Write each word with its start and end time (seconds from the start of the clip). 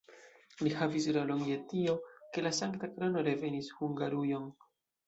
Li 0.67 0.71
havis 0.79 1.07
rolon 1.17 1.43
je 1.51 1.59
tio, 1.75 1.95
ke 2.33 2.47
la 2.49 2.55
Sankta 2.63 2.91
Krono 2.97 3.25
revenis 3.31 3.73
Hungarujon. 3.79 4.55